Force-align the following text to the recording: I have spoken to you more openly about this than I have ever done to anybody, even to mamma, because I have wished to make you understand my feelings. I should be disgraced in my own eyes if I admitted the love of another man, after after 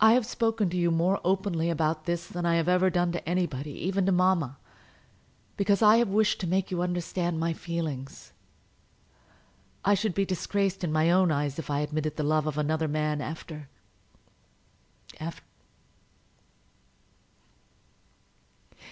I 0.00 0.14
have 0.14 0.26
spoken 0.26 0.68
to 0.70 0.76
you 0.76 0.90
more 0.90 1.20
openly 1.24 1.70
about 1.70 2.06
this 2.06 2.26
than 2.26 2.44
I 2.44 2.56
have 2.56 2.68
ever 2.68 2.90
done 2.90 3.12
to 3.12 3.22
anybody, 3.28 3.70
even 3.70 4.04
to 4.06 4.10
mamma, 4.10 4.58
because 5.56 5.80
I 5.80 5.98
have 5.98 6.08
wished 6.08 6.40
to 6.40 6.48
make 6.48 6.72
you 6.72 6.82
understand 6.82 7.38
my 7.38 7.52
feelings. 7.52 8.32
I 9.84 9.94
should 9.94 10.12
be 10.12 10.24
disgraced 10.26 10.82
in 10.82 10.90
my 10.90 11.12
own 11.12 11.30
eyes 11.30 11.56
if 11.56 11.70
I 11.70 11.82
admitted 11.82 12.16
the 12.16 12.24
love 12.24 12.48
of 12.48 12.58
another 12.58 12.88
man, 12.88 13.20
after 13.20 13.68
after 15.20 15.44